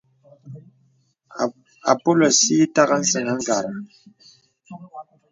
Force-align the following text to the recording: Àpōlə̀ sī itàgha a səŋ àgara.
Àpōlə̀ 1.91 2.29
sī 2.39 2.53
itàgha 2.65 2.97
a 3.01 3.05
səŋ 3.11 3.25
àgara. 3.33 3.71